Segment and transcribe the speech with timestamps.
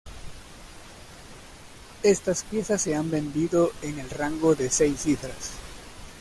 [2.01, 5.51] Estas piezas se han vendido en el rango de seis cifras.